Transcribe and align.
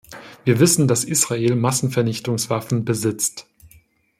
Wir 0.45 0.59
wissen, 0.59 0.87
dass 0.87 1.03
Israel 1.03 1.55
Massenvernichtungswaffen 1.55 2.85
besitzt. 2.85 3.47